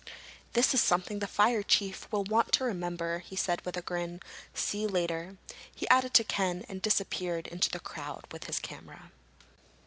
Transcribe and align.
"This 0.53 0.73
is 0.73 0.81
something 0.81 1.19
the 1.19 1.27
fire 1.27 1.61
chief 1.61 2.07
will 2.11 2.23
want 2.23 2.51
to 2.53 2.63
remember," 2.63 3.19
he 3.19 3.35
said 3.35 3.61
with 3.61 3.77
a 3.77 3.83
grin. 3.83 4.19
"See 4.51 4.81
you 4.81 4.87
later," 4.87 5.37
he 5.75 5.87
added 5.89 6.15
to 6.15 6.23
Ken, 6.23 6.65
and 6.67 6.81
disappeared 6.81 7.45
into 7.45 7.69
the 7.69 7.79
crowd 7.79 8.25
with 8.31 8.45
his 8.45 8.57
camera. 8.57 9.11